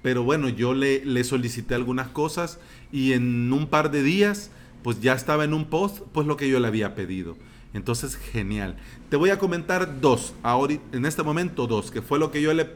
pero 0.02 0.23
bueno, 0.23 0.49
yo 0.49 0.75
le, 0.75 1.04
le, 1.04 1.25
solicité 1.25 1.75
algunas 1.75 2.09
cosas 2.09 2.59
y 2.92 3.12
en 3.12 3.52
un 3.52 3.66
par 3.66 3.90
de 3.90 4.02
días, 4.02 4.50
pues 4.83 5.00
ya 5.00 5.12
estaba 5.14 5.45
en 5.45 5.54
un 5.54 5.66
post, 5.66 6.00
pues 6.12 6.26
lo 6.26 6.37
que 6.37 6.49
yo 6.49 6.59
le 6.59 6.69
había 6.69 6.95
pedido. 6.95 7.37
Entonces, 7.73 8.16
genial. 8.16 8.76
Te 9.09 9.16
voy 9.16 9.30
a 9.30 9.38
comentar 9.38 10.00
dos, 10.00 10.35
ahora, 10.42 10.75
en 10.92 11.07
este 11.07 11.23
momento 11.23 11.66
dos, 11.66 11.90
que 11.90 12.02
fue 12.02 12.19
lo 12.19 12.30
que 12.30 12.42
yo 12.42 12.52
le, 12.54 12.69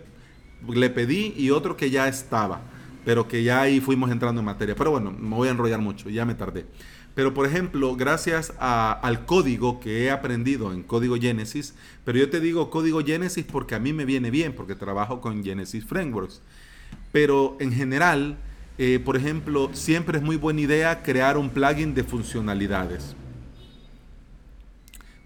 le 0.69 0.91
pedí 0.91 1.35
y 1.37 1.51
otro 1.51 1.77
que 1.77 1.91
ya 1.91 2.09
estaba, 2.09 2.63
pero 3.05 3.27
que 3.27 3.43
ya 3.43 3.63
ahí 3.63 3.81
fuimos 3.81 4.11
entrando 4.11 4.41
en 4.41 4.47
materia. 4.47 4.75
Pero 4.75 4.91
bueno, 4.91 5.11
me 5.11 5.35
voy 5.35 5.49
a 5.49 5.53
enrollar 5.53 5.81
mucho, 5.81 6.11
ya 6.11 6.25
me 6.25 6.35
tardé. 6.35 6.67
Pero 7.15 7.33
por 7.33 7.47
ejemplo, 7.47 7.95
gracias 7.95 8.53
al 8.59 9.25
código 9.25 9.79
que 9.79 10.05
he 10.05 10.11
aprendido 10.11 10.73
en 10.73 10.83
código 10.83 11.17
Genesis, 11.17 11.75
pero 12.05 12.19
yo 12.19 12.29
te 12.29 12.41
digo 12.41 12.71
código 12.71 13.05
Genesis 13.05 13.45
porque 13.45 13.77
a 13.77 13.79
mí 13.79 13.93
me 13.93 14.05
viene 14.05 14.31
bien, 14.31 14.53
porque 14.53 14.75
trabajo 14.75 15.21
con 15.21 15.45
Genesis 15.45 15.85
Frameworks. 15.85 16.43
Pero 17.15 17.57
en 17.61 17.73
general, 17.73 18.37
eh, 18.77 18.99
por 18.99 19.17
ejemplo, 19.17 19.71
siempre 19.73 20.19
es 20.19 20.25
muy 20.25 20.35
buena 20.35 20.63
idea 20.63 21.05
crear 21.05 21.39
un 21.39 21.49
plugin 21.49 21.95
de 21.95 22.03
funcionalidades. 22.03 23.15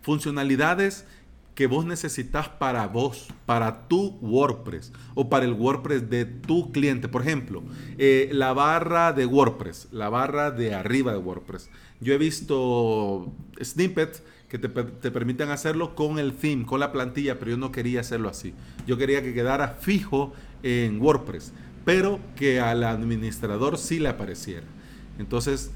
Funcionalidades 0.03 1.07
que 1.55 1.67
vos 1.67 1.87
necesitas 1.87 2.51
para 2.51 2.87
vos, 2.89 3.29
para 3.47 3.89
tu 3.89 4.19
WordPress 4.21 4.93
o 5.15 5.31
para 5.31 5.47
el 5.47 5.55
WordPress 5.55 6.11
de 6.11 6.27
tu 6.27 6.73
cliente. 6.73 7.09
Por 7.09 7.23
ejemplo, 7.23 7.63
eh, 7.97 8.29
la 8.33 8.53
barra 8.53 9.15
de 9.15 9.25
WordPress, 9.25 9.89
la 9.91 10.11
barra 10.11 10.51
de 10.51 10.75
arriba 10.75 11.13
de 11.13 11.19
WordPress. 11.19 11.71
Yo 12.03 12.13
he 12.13 12.19
visto 12.19 13.33
snippets 13.63 14.23
que 14.51 14.59
te, 14.59 14.69
te, 14.69 15.11
permiten 15.11 15.49
hacerlo 15.49 15.95
con 15.95 16.19
el 16.19 16.35
theme, 16.35 16.67
con 16.67 16.81
la 16.81 16.93
plantilla, 16.93 17.39
pero 17.39 17.53
yo 17.53 17.57
no 17.57 17.73
quería 17.73 18.01
hacerlo 18.01 18.29
así. 18.29 18.53
Yo 18.87 18.99
quería 18.99 19.23
que 19.23 19.33
quedara 19.33 19.79
fijo 19.81 20.35
en 20.63 21.01
WordPress, 21.01 21.53
pero 21.89 22.21
que 22.37 22.61
al 22.61 22.85
administrador 22.85 23.79
sí 23.79 23.99
le 23.99 24.11
apareciera. 24.11 24.67
Entonces, 25.19 25.71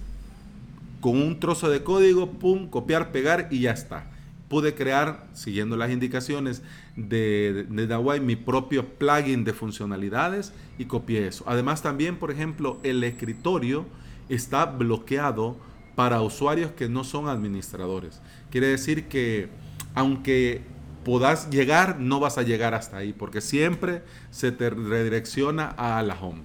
con 1.00 1.16
un 1.16 1.40
trozo 1.40 1.70
de 1.70 1.82
código, 1.82 2.32
pum, 2.32 2.68
copiar, 2.68 3.12
pegar 3.12 3.48
y 3.50 3.60
ya 3.60 3.70
está 3.70 4.10
pude 4.50 4.74
crear, 4.74 5.26
siguiendo 5.32 5.78
las 5.78 5.90
indicaciones 5.90 6.60
de, 6.94 7.64
de 7.70 8.20
mi 8.20 8.36
propio 8.36 8.86
plugin 8.86 9.44
de 9.44 9.54
funcionalidades 9.54 10.52
y 10.76 10.84
copié 10.84 11.28
eso. 11.28 11.44
Además 11.46 11.80
también, 11.80 12.16
por 12.16 12.30
ejemplo, 12.30 12.78
el 12.82 13.02
escritorio 13.02 13.86
está 14.28 14.66
bloqueado 14.66 15.56
para 15.94 16.20
usuarios 16.20 16.72
que 16.72 16.90
no 16.90 17.02
son 17.04 17.28
administradores. 17.28 18.20
Quiere 18.50 18.66
decir 18.66 19.08
que 19.08 19.48
aunque 19.94 20.60
puedas 21.04 21.50
llegar, 21.50 21.98
no 21.98 22.20
vas 22.20 22.38
a 22.38 22.42
llegar 22.42 22.74
hasta 22.74 22.98
ahí, 22.98 23.12
porque 23.12 23.40
siempre 23.40 24.02
se 24.30 24.52
te 24.52 24.70
redirecciona 24.70 25.68
a 25.68 26.02
la 26.02 26.14
home. 26.20 26.42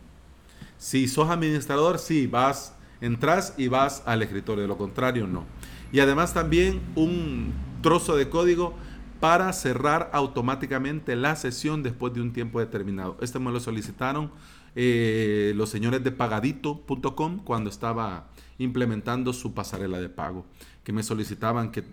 Si 0.77 1.07
sos 1.07 1.29
administrador, 1.29 1.99
sí, 1.99 2.27
vas, 2.27 2.73
entras 3.01 3.53
y 3.57 3.67
vas 3.67 4.03
al 4.05 4.21
escritorio, 4.21 4.61
de 4.61 4.67
lo 4.67 4.77
contrario, 4.77 5.27
no. 5.27 5.45
Y 5.91 5.99
además 5.99 6.33
también 6.33 6.81
un 6.95 7.53
trozo 7.81 8.15
de 8.15 8.29
código 8.29 8.75
para 9.19 9.51
cerrar 9.53 10.09
automáticamente 10.13 11.15
la 11.15 11.35
sesión 11.35 11.81
después 11.83 12.13
de 12.13 12.21
un 12.21 12.33
tiempo 12.33 12.59
determinado. 12.59 13.17
Este 13.21 13.39
me 13.39 13.51
lo 13.51 13.59
solicitaron 13.59 14.31
eh, 14.75 15.53
los 15.55 15.69
señores 15.69 16.03
de 16.03 16.11
pagadito.com 16.11 17.39
cuando 17.43 17.69
estaba 17.69 18.27
implementando 18.59 19.33
su 19.33 19.53
pasarela 19.53 19.99
de 19.99 20.09
pago, 20.09 20.45
que 20.83 20.93
me 20.93 21.03
solicitaban 21.03 21.71
que 21.71 21.83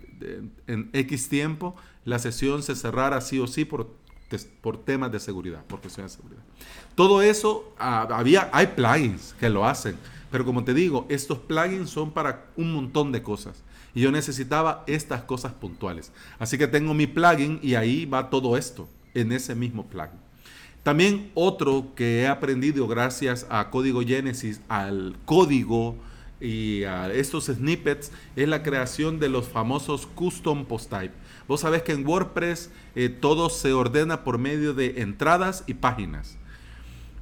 en 0.67 0.89
X 0.93 1.29
tiempo 1.29 1.75
la 2.05 2.19
sesión 2.19 2.63
se 2.63 2.75
cerrara 2.75 3.21
sí 3.21 3.39
o 3.39 3.47
sí 3.47 3.65
por, 3.65 3.93
por 4.61 4.83
temas 4.83 5.11
de 5.11 5.19
seguridad, 5.19 5.63
por 5.65 5.81
cuestiones 5.81 6.13
de 6.13 6.17
seguridad. 6.17 6.43
Todo 6.95 7.21
eso, 7.21 7.73
ah, 7.77 8.07
había, 8.11 8.49
hay 8.53 8.67
plugins 8.67 9.35
que 9.39 9.49
lo 9.49 9.65
hacen, 9.65 9.97
pero 10.31 10.45
como 10.45 10.63
te 10.63 10.73
digo, 10.73 11.05
estos 11.09 11.39
plugins 11.39 11.89
son 11.89 12.11
para 12.11 12.45
un 12.55 12.73
montón 12.73 13.11
de 13.11 13.21
cosas. 13.21 13.63
Y 13.93 14.01
yo 14.01 14.11
necesitaba 14.11 14.83
estas 14.87 15.21
cosas 15.21 15.53
puntuales. 15.53 16.11
Así 16.37 16.57
que 16.57 16.67
tengo 16.67 16.93
mi 16.93 17.07
plugin 17.07 17.59
y 17.61 17.75
ahí 17.75 18.05
va 18.05 18.29
todo 18.29 18.57
esto, 18.57 18.89
en 19.13 19.31
ese 19.31 19.55
mismo 19.55 19.85
plugin. 19.85 20.19
También 20.83 21.31
otro 21.33 21.93
que 21.95 22.21
he 22.21 22.27
aprendido 22.27 22.87
gracias 22.87 23.47
a 23.49 23.71
Código 23.71 24.01
Genesis, 24.01 24.61
al 24.67 25.15
código 25.25 25.95
y 26.39 26.83
a 26.83 27.11
estos 27.13 27.45
snippets, 27.45 28.11
es 28.35 28.47
la 28.47 28.63
creación 28.63 29.19
de 29.19 29.29
los 29.29 29.47
famosos 29.47 30.05
custom 30.05 30.65
post 30.65 30.89
type. 30.89 31.13
Vos 31.47 31.61
sabés 31.61 31.83
que 31.83 31.93
en 31.93 32.05
WordPress 32.05 32.71
eh, 32.95 33.09
todo 33.09 33.49
se 33.49 33.73
ordena 33.73 34.23
por 34.23 34.37
medio 34.37 34.73
de 34.73 35.01
entradas 35.01 35.63
y 35.67 35.75
páginas. 35.75 36.37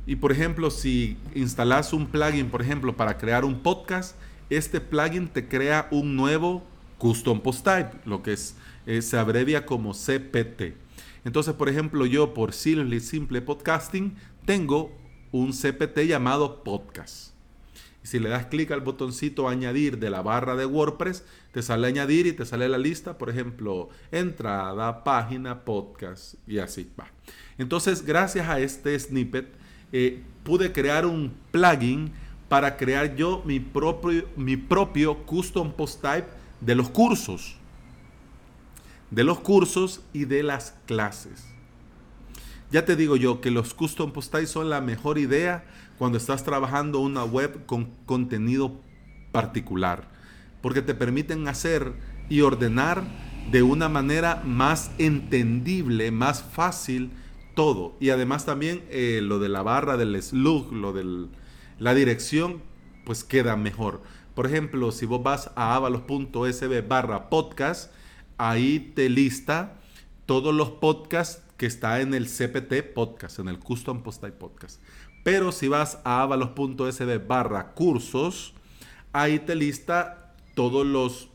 Y 0.06 0.18
por 0.18 0.32
ejemplo, 0.32 0.70
si 0.70 1.18
instalas 1.34 1.94
un 1.94 2.08
plugin, 2.08 2.50
por 2.50 2.62
ejemplo, 2.62 2.96
para 2.96 3.18
crear 3.18 3.46
un 3.46 3.60
podcast, 3.62 4.16
este 4.50 4.82
plugin 4.82 5.28
te 5.28 5.48
crea 5.48 5.88
un 5.92 6.16
nuevo 6.16 6.64
custom 6.98 7.42
post 7.42 7.66
type, 7.66 7.92
lo 8.06 8.22
que 8.22 8.34
es, 8.34 8.56
eh, 8.86 9.02
se 9.02 9.18
abrevia 9.18 9.66
como 9.66 9.94
CPT. 9.94 10.76
Entonces, 11.26 11.54
por 11.54 11.70
ejemplo, 11.70 12.06
yo 12.06 12.34
por 12.34 12.54
Simple, 12.54 13.00
Simple 13.00 13.42
Podcasting 13.42 14.16
tengo 14.46 14.92
un 15.32 15.52
CPT 15.52 16.06
llamado 16.06 16.64
podcast. 16.64 17.33
Y 18.04 18.08
si 18.08 18.20
le 18.20 18.30
das 18.30 18.48
clic 18.48 18.72
al 18.72 18.82
botoncito 18.82 19.48
añadir 19.48 19.98
de 19.98 20.10
la 20.10 20.22
barra 20.22 20.56
de 20.56 20.66
WordPress, 20.66 21.24
te 21.52 21.62
sale 21.62 21.88
añadir 21.88 22.28
y 22.28 22.34
te 22.34 22.46
sale 22.46 22.68
la 22.68 22.78
lista, 22.78 23.18
por 23.18 23.30
ejemplo, 23.30 23.90
entrada, 24.12 25.04
página, 25.04 25.64
podcast 25.64 26.36
y 26.48 26.60
así 26.60 26.92
va. 27.00 27.08
Entonces, 27.58 28.06
gracias 28.06 28.50
a 28.50 28.60
este 28.60 29.00
snippet, 29.00 29.48
eh, 29.92 30.22
pude 30.44 30.72
crear 30.72 31.06
un 31.06 31.34
plugin 31.52 32.12
para 32.50 32.76
crear 32.76 33.16
yo 33.16 33.42
mi 33.46 33.60
propio, 33.60 34.28
mi 34.36 34.58
propio 34.58 35.26
custom 35.26 35.72
post 35.72 36.02
type 36.02 36.28
de 36.60 36.76
los 36.76 36.90
cursos. 36.90 37.56
De 39.12 39.24
los 39.24 39.40
cursos 39.40 40.02
y 40.12 40.26
de 40.26 40.44
las 40.44 40.76
clases. 40.86 41.53
Ya 42.74 42.86
te 42.86 42.96
digo 42.96 43.16
yo 43.18 43.40
que 43.40 43.52
los 43.52 43.76
custom 43.76 44.14
post 44.14 44.32
types 44.32 44.50
son 44.50 44.68
la 44.72 44.82
mejor 44.82 45.20
idea 45.20 45.64
cuando 46.00 46.18
estás 46.18 46.44
trabajando 46.44 47.02
una 47.02 47.24
web 47.24 47.68
con 47.68 47.92
contenido 48.08 48.82
particular. 49.32 50.10
Porque 50.60 50.82
te 50.82 50.96
permiten 50.96 51.48
hacer 51.48 51.94
y 52.30 52.42
ordenar 52.42 53.04
de 53.52 53.62
una 53.62 53.90
manera 53.90 54.42
más 54.44 54.90
entendible, 54.98 56.10
más 56.10 56.42
fácil 56.42 57.12
todo. 57.54 57.96
Y 58.00 58.10
además 58.10 58.48
también 58.48 58.84
eh, 58.90 59.20
lo 59.22 59.38
de 59.38 59.50
la 59.50 59.62
barra 59.62 59.96
del 59.96 60.20
slug, 60.20 60.74
lo 60.74 60.94
del 60.94 61.30
la 61.78 61.94
dirección 61.94 62.64
pues 63.06 63.24
queda 63.24 63.56
mejor. 63.56 64.02
Por 64.34 64.48
ejemplo, 64.48 64.92
si 64.92 65.06
vos 65.06 65.22
vas 65.22 65.52
a 65.56 65.76
avalos.sb 65.76 66.88
barra 66.88 67.30
podcast, 67.30 67.94
ahí 68.40 68.92
te 68.96 69.10
lista 69.10 69.80
todos 70.26 70.56
los 70.56 70.72
podcasts 70.72 71.43
que 71.58 71.66
está 71.66 72.02
en 72.02 72.14
el 72.14 72.28
CPT 72.28 72.94
podcast, 72.94 73.40
en 73.40 73.48
el 73.48 73.60
Custom 73.60 74.04
Post 74.04 74.22
Type 74.22 74.38
Podcast. 74.38 74.82
Pero 75.24 75.52
si 75.52 75.68
vas 75.68 76.00
a 76.04 76.22
avalos.sb 76.22 77.28
barra 77.28 77.74
cursos, 77.74 78.54
ahí 79.14 79.40
te 79.40 79.56
lista 79.56 80.36
todos 80.56 80.86
los 80.86 81.30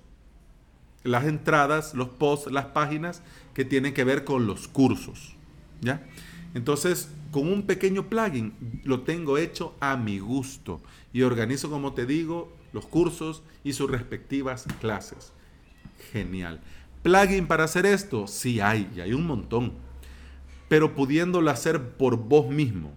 las 1.04 1.24
entradas, 1.24 1.94
los 1.94 2.08
posts, 2.08 2.50
las 2.50 2.66
páginas 2.66 3.22
que 3.54 3.64
tienen 3.64 3.94
que 3.94 4.04
ver 4.04 4.24
con 4.24 4.46
los 4.46 4.68
cursos. 4.68 5.34
¿Ya? 5.80 6.06
Entonces, 6.54 7.10
con 7.30 7.48
un 7.48 7.62
pequeño 7.62 8.08
plugin 8.08 8.52
lo 8.84 9.02
tengo 9.02 9.38
hecho 9.38 9.74
a 9.80 9.96
mi 9.96 10.18
gusto 10.18 10.80
y 11.12 11.22
organizo, 11.22 11.70
como 11.70 11.94
te 11.94 12.06
digo, 12.06 12.52
los 12.72 12.86
cursos 12.86 13.42
y 13.64 13.72
sus 13.72 13.90
respectivas 13.90 14.66
clases. 14.80 15.32
Genial. 16.12 16.60
¿Plugin 17.02 17.46
para 17.46 17.64
hacer 17.64 17.86
esto? 17.86 18.26
Sí 18.26 18.60
hay, 18.60 18.90
y 18.94 19.00
hay 19.00 19.12
un 19.12 19.26
montón. 19.26 19.72
Pero 20.68 20.94
pudiéndolo 20.94 21.50
hacer 21.50 21.96
por 21.96 22.16
vos 22.16 22.48
mismo, 22.48 22.92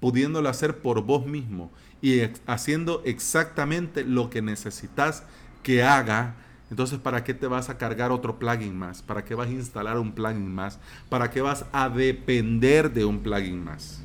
pudiéndolo 0.00 0.48
hacer 0.48 0.78
por 0.78 1.02
vos 1.02 1.26
mismo 1.26 1.70
y 2.00 2.22
haciendo 2.46 3.02
exactamente 3.04 4.04
lo 4.04 4.30
que 4.30 4.42
necesitas 4.42 5.24
que 5.62 5.82
haga 5.82 6.36
entonces, 6.70 6.98
¿para 6.98 7.22
qué 7.24 7.34
te 7.34 7.46
vas 7.46 7.68
a 7.68 7.78
cargar 7.78 8.10
otro 8.10 8.38
plugin 8.38 8.76
más? 8.76 9.02
¿Para 9.02 9.24
qué 9.24 9.34
vas 9.34 9.48
a 9.48 9.52
instalar 9.52 9.98
un 9.98 10.12
plugin 10.12 10.52
más? 10.52 10.80
¿Para 11.08 11.30
qué 11.30 11.40
vas 11.40 11.66
a 11.72 11.88
depender 11.88 12.92
de 12.92 13.04
un 13.04 13.20
plugin 13.20 13.62
más? 13.62 14.02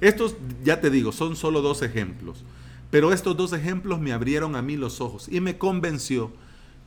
Estos, 0.00 0.36
ya 0.64 0.80
te 0.80 0.90
digo, 0.90 1.12
son 1.12 1.36
solo 1.36 1.62
dos 1.62 1.82
ejemplos. 1.82 2.44
Pero 2.90 3.12
estos 3.12 3.36
dos 3.36 3.52
ejemplos 3.52 4.00
me 4.00 4.12
abrieron 4.12 4.56
a 4.56 4.62
mí 4.62 4.76
los 4.76 5.00
ojos 5.00 5.28
y 5.30 5.40
me 5.40 5.58
convenció 5.58 6.32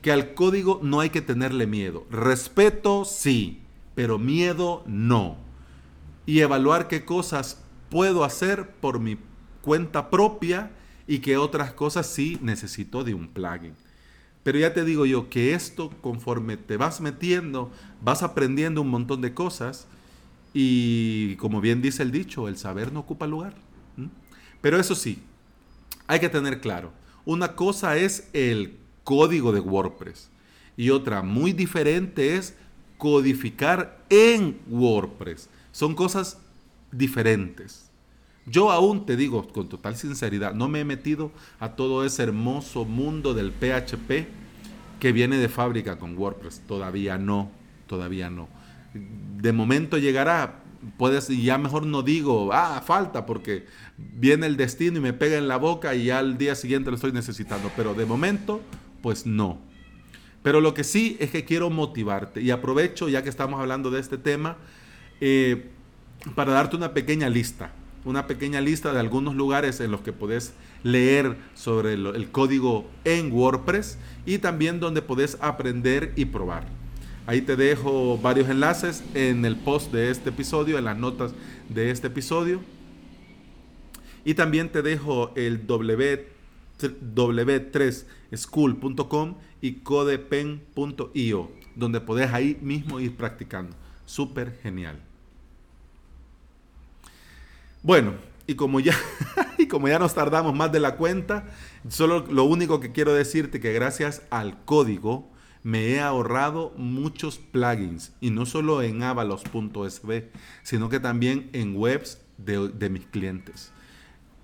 que 0.02 0.12
al 0.12 0.34
código 0.34 0.80
no 0.82 1.00
hay 1.00 1.10
que 1.10 1.22
tenerle 1.22 1.66
miedo. 1.66 2.06
Respeto 2.10 3.04
sí, 3.04 3.62
pero 3.98 4.16
miedo 4.16 4.84
no. 4.86 5.36
Y 6.24 6.38
evaluar 6.38 6.86
qué 6.86 7.04
cosas 7.04 7.60
puedo 7.90 8.22
hacer 8.22 8.70
por 8.80 9.00
mi 9.00 9.18
cuenta 9.60 10.08
propia 10.08 10.70
y 11.08 11.18
qué 11.18 11.36
otras 11.36 11.72
cosas 11.72 12.06
sí 12.06 12.38
necesito 12.40 13.02
de 13.02 13.14
un 13.14 13.26
plugin. 13.26 13.74
Pero 14.44 14.56
ya 14.60 14.72
te 14.72 14.84
digo 14.84 15.04
yo 15.04 15.28
que 15.28 15.52
esto, 15.52 15.90
conforme 16.00 16.56
te 16.56 16.76
vas 16.76 17.00
metiendo, 17.00 17.72
vas 18.00 18.22
aprendiendo 18.22 18.82
un 18.82 18.88
montón 18.88 19.20
de 19.20 19.34
cosas 19.34 19.88
y 20.54 21.34
como 21.34 21.60
bien 21.60 21.82
dice 21.82 22.04
el 22.04 22.12
dicho, 22.12 22.46
el 22.46 22.56
saber 22.56 22.92
no 22.92 23.00
ocupa 23.00 23.26
lugar. 23.26 23.56
Pero 24.60 24.78
eso 24.78 24.94
sí, 24.94 25.24
hay 26.06 26.20
que 26.20 26.28
tener 26.28 26.60
claro, 26.60 26.92
una 27.24 27.56
cosa 27.56 27.96
es 27.96 28.30
el 28.32 28.76
código 29.02 29.50
de 29.50 29.58
WordPress 29.58 30.30
y 30.76 30.90
otra 30.90 31.22
muy 31.22 31.52
diferente 31.52 32.36
es 32.36 32.54
codificar 32.98 34.04
en 34.10 34.58
WordPress. 34.68 35.48
Son 35.72 35.94
cosas 35.94 36.38
diferentes. 36.92 37.88
Yo 38.46 38.70
aún 38.70 39.06
te 39.06 39.16
digo 39.16 39.46
con 39.48 39.68
total 39.68 39.96
sinceridad, 39.96 40.54
no 40.54 40.68
me 40.68 40.80
he 40.80 40.84
metido 40.84 41.30
a 41.60 41.76
todo 41.76 42.04
ese 42.04 42.22
hermoso 42.22 42.84
mundo 42.84 43.34
del 43.34 43.52
PHP 43.52 44.26
que 45.00 45.12
viene 45.12 45.36
de 45.36 45.48
fábrica 45.48 45.98
con 45.98 46.16
WordPress. 46.16 46.62
Todavía 46.66 47.18
no, 47.18 47.50
todavía 47.86 48.30
no. 48.30 48.48
De 49.36 49.52
momento 49.52 49.98
llegará, 49.98 50.62
puedes, 50.96 51.28
y 51.30 51.42
ya 51.42 51.58
mejor 51.58 51.86
no 51.86 52.02
digo, 52.02 52.50
ah, 52.52 52.82
falta, 52.84 53.26
porque 53.26 53.66
viene 53.96 54.46
el 54.46 54.56
destino 54.56 54.98
y 54.98 55.02
me 55.02 55.12
pega 55.12 55.36
en 55.36 55.46
la 55.46 55.58
boca 55.58 55.94
y 55.94 56.06
ya 56.06 56.18
al 56.18 56.38
día 56.38 56.54
siguiente 56.54 56.90
lo 56.90 56.96
estoy 56.96 57.12
necesitando. 57.12 57.70
Pero 57.76 57.94
de 57.94 58.06
momento, 58.06 58.62
pues 59.02 59.26
no. 59.26 59.67
Pero 60.42 60.60
lo 60.60 60.74
que 60.74 60.84
sí 60.84 61.16
es 61.20 61.30
que 61.30 61.44
quiero 61.44 61.70
motivarte 61.70 62.40
y 62.40 62.50
aprovecho, 62.50 63.08
ya 63.08 63.22
que 63.22 63.28
estamos 63.28 63.60
hablando 63.60 63.90
de 63.90 64.00
este 64.00 64.18
tema, 64.18 64.56
eh, 65.20 65.70
para 66.34 66.52
darte 66.52 66.76
una 66.76 66.94
pequeña 66.94 67.28
lista 67.28 67.72
una 68.08 68.26
pequeña 68.26 68.60
lista 68.60 68.92
de 68.92 69.00
algunos 69.00 69.34
lugares 69.34 69.80
en 69.80 69.90
los 69.90 70.00
que 70.00 70.12
podés 70.12 70.54
leer 70.82 71.36
sobre 71.54 71.94
el, 71.94 72.30
código 72.30 72.88
en 73.04 73.32
WordPress 73.32 73.98
y 74.24 74.38
también 74.38 74.80
donde 74.80 75.02
podés 75.02 75.36
aprender 75.40 76.12
y 76.16 76.24
probar. 76.24 76.66
Ahí 77.26 77.42
te 77.42 77.56
dejo 77.56 78.16
varios 78.16 78.48
enlaces 78.48 79.04
en 79.14 79.44
el 79.44 79.56
post 79.56 79.92
de 79.92 80.10
este 80.10 80.30
episodio, 80.30 80.78
en 80.78 80.84
las 80.84 80.96
notas 80.96 81.34
de 81.68 81.90
este 81.90 82.06
episodio. 82.06 82.62
Y 84.24 84.34
también 84.34 84.70
te 84.70 84.80
dejo 84.80 85.32
el 85.36 85.66
w3school.com 86.78 89.34
y 89.60 89.72
codepen.io, 89.74 91.52
donde 91.74 92.00
podés 92.00 92.32
ahí 92.32 92.56
mismo 92.62 93.00
ir 93.00 93.16
practicando. 93.16 93.76
Súper 94.04 94.56
genial. 94.62 95.02
Bueno, 97.82 98.14
y 98.46 98.54
como 98.54 98.78
ya 98.80 98.94
y 99.58 99.68
como 99.68 99.88
ya 99.88 99.98
nos 99.98 100.14
tardamos 100.14 100.54
más 100.54 100.72
de 100.72 100.80
la 100.80 100.96
cuenta, 100.96 101.44
solo 101.88 102.24
lo 102.30 102.44
único 102.44 102.80
que 102.80 102.92
quiero 102.92 103.12
decirte 103.12 103.60
que 103.60 103.72
gracias 103.72 104.22
al 104.30 104.64
código 104.64 105.28
me 105.62 105.88
he 105.88 106.00
ahorrado 106.00 106.72
muchos 106.76 107.38
plugins 107.38 108.12
y 108.20 108.30
no 108.30 108.46
solo 108.46 108.82
en 108.82 109.02
avalos.sb, 109.02 110.30
sino 110.62 110.88
que 110.88 111.00
también 111.00 111.50
en 111.52 111.76
webs 111.76 112.20
de, 112.38 112.88
mis 112.88 113.04
clientes. 113.06 113.72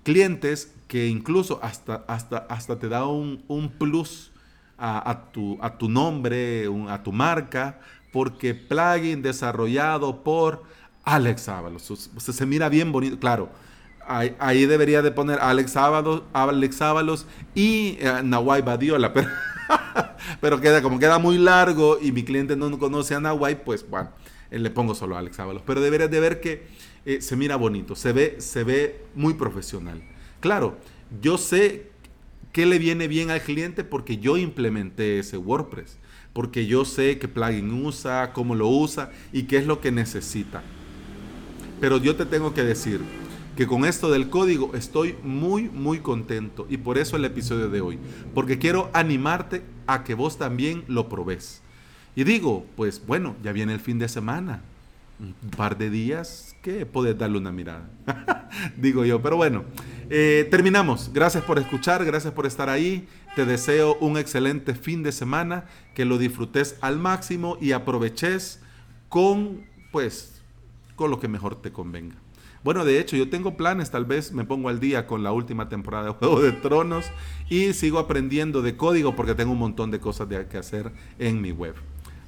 Clientes 0.05 0.71
que 0.87 1.07
incluso 1.07 1.59
hasta, 1.63 2.05
hasta, 2.07 2.37
hasta 2.37 2.77
te 2.77 2.89
da 2.89 3.05
un, 3.07 3.73
plus 3.79 4.31
a, 4.77 5.29
tu, 5.33 5.57
a 5.61 5.77
tu 5.77 5.89
nombre, 5.89 6.69
a 6.87 7.01
tu 7.01 7.11
marca, 7.11 7.79
porque 8.11 8.53
plugin 8.53 9.23
desarrollado 9.23 10.23
por 10.23 10.63
Alex 11.03 11.49
Ábalos. 11.49 12.09
se 12.17 12.45
mira 12.45 12.69
bien 12.69 12.91
bonito. 12.91 13.19
Claro, 13.19 13.49
ahí, 14.07 14.65
debería 14.67 15.01
de 15.01 15.11
poner 15.11 15.39
Alex 15.39 15.75
Ábalos, 15.75 16.21
Alex 16.33 16.81
Ábalos 16.83 17.25
y 17.55 17.97
uh, 18.01 18.23
Nawai 18.23 18.61
Badiola. 18.61 19.11
Pero, 19.13 19.29
pero 20.39 20.61
queda, 20.61 20.81
como 20.83 20.99
queda 20.99 21.17
muy 21.17 21.37
largo 21.39 21.97
y 21.99 22.11
mi 22.11 22.23
cliente 22.23 22.55
no 22.55 22.77
conoce 22.77 23.15
a 23.15 23.19
Nawai, 23.19 23.63
pues 23.63 23.89
bueno, 23.89 24.09
eh, 24.51 24.59
le 24.59 24.69
pongo 24.69 24.93
solo 24.93 25.15
a 25.15 25.19
Alex 25.19 25.39
Ábalos. 25.39 25.63
Pero 25.65 25.81
deberías 25.81 26.11
de 26.11 26.19
ver 26.19 26.39
que 26.39 26.67
eh, 27.05 27.21
se 27.21 27.35
mira 27.35 27.55
bonito, 27.55 27.95
se 27.95 28.11
ve, 28.11 28.35
se 28.39 28.63
ve 28.63 29.03
muy 29.13 29.35
profesional. 29.35 30.01
Claro, 30.39 30.77
yo 31.21 31.37
sé 31.37 31.91
qué 32.51 32.65
le 32.65 32.79
viene 32.79 33.07
bien 33.07 33.31
al 33.31 33.41
cliente 33.41 33.83
porque 33.83 34.17
yo 34.17 34.37
implementé 34.37 35.19
ese 35.19 35.37
WordPress. 35.37 35.97
Porque 36.33 36.65
yo 36.65 36.83
sé 36.83 37.17
qué 37.17 37.27
plugin 37.27 37.85
usa, 37.85 38.33
cómo 38.33 38.55
lo 38.55 38.67
usa 38.67 39.11
y 39.31 39.43
qué 39.43 39.57
es 39.57 39.65
lo 39.65 39.81
que 39.81 39.91
necesita. 39.91 40.63
Pero 41.79 41.97
yo 41.97 42.15
te 42.15 42.25
tengo 42.25 42.53
que 42.53 42.63
decir 42.63 43.01
que 43.55 43.67
con 43.67 43.85
esto 43.85 44.11
del 44.11 44.29
código 44.29 44.71
estoy 44.73 45.15
muy, 45.23 45.69
muy 45.69 45.99
contento. 45.99 46.65
Y 46.69 46.77
por 46.77 46.97
eso 46.97 47.15
el 47.15 47.25
episodio 47.25 47.69
de 47.69 47.81
hoy. 47.81 47.99
Porque 48.33 48.57
quiero 48.57 48.89
animarte 48.93 49.61
a 49.87 50.03
que 50.03 50.13
vos 50.13 50.37
también 50.37 50.83
lo 50.87 51.07
probés. 51.07 51.61
Y 52.15 52.23
digo, 52.23 52.65
pues 52.75 53.05
bueno, 53.05 53.35
ya 53.43 53.51
viene 53.51 53.73
el 53.73 53.79
fin 53.79 53.99
de 53.99 54.09
semana. 54.09 54.61
Un 55.17 55.33
par 55.55 55.77
de 55.77 55.89
días 55.89 56.55
que 56.61 56.85
podés 56.85 57.17
darle 57.17 57.37
una 57.37 57.51
mirada. 57.51 57.89
digo 58.77 59.05
yo, 59.05 59.21
pero 59.21 59.37
bueno, 59.37 59.63
eh, 60.09 60.47
terminamos. 60.51 61.11
Gracias 61.13 61.43
por 61.43 61.57
escuchar, 61.57 62.03
gracias 62.03 62.33
por 62.33 62.45
estar 62.45 62.69
ahí. 62.69 63.07
Te 63.35 63.45
deseo 63.45 63.97
un 64.01 64.17
excelente 64.17 64.75
fin 64.75 65.03
de 65.03 65.11
semana, 65.11 65.65
que 65.93 66.05
lo 66.05 66.17
disfrutes 66.17 66.77
al 66.81 66.97
máximo 66.99 67.57
y 67.61 67.71
aproveches 67.71 68.59
con, 69.07 69.65
pues, 69.91 70.41
con 70.95 71.11
lo 71.11 71.19
que 71.19 71.27
mejor 71.27 71.61
te 71.61 71.71
convenga. 71.71 72.15
Bueno, 72.65 72.83
de 72.83 72.99
hecho, 72.99 73.15
yo 73.15 73.29
tengo 73.29 73.55
planes, 73.55 73.91
tal 73.91 74.05
vez 74.05 74.31
me 74.31 74.43
pongo 74.43 74.69
al 74.69 74.79
día 74.79 75.05
con 75.05 75.21
la 75.23 75.31
última 75.31 75.69
temporada 75.69 76.07
de 76.07 76.11
Juego 76.19 76.41
de 76.41 76.51
Tronos 76.51 77.05
y 77.47 77.73
sigo 77.73 77.99
aprendiendo 77.99 78.61
de 78.61 78.75
código 78.75 79.15
porque 79.15 79.35
tengo 79.35 79.51
un 79.51 79.59
montón 79.59 79.91
de 79.91 79.99
cosas 79.99 80.27
de 80.27 80.47
que 80.47 80.57
hacer 80.57 80.91
en 81.19 81.41
mi 81.41 81.51
web. 81.51 81.75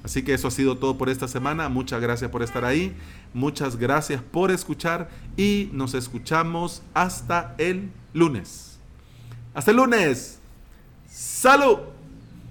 Así 0.04 0.22
que 0.22 0.34
eso 0.34 0.48
ha 0.48 0.50
sido 0.50 0.78
todo 0.78 0.96
por 0.96 1.08
esta 1.08 1.28
semana. 1.28 1.68
Muchas 1.68 2.00
gracias 2.00 2.30
por 2.30 2.42
estar 2.42 2.64
ahí. 2.64 2.94
Muchas 3.34 3.76
gracias 3.76 4.22
por 4.22 4.50
escuchar 4.50 5.10
y 5.36 5.70
nos 5.72 5.94
escuchamos 5.94 6.82
hasta 6.94 7.54
el 7.58 7.90
lunes. 8.14 8.78
Hasta 9.54 9.70
el 9.72 9.76
lunes. 9.76 10.38
Salud. 11.10 11.97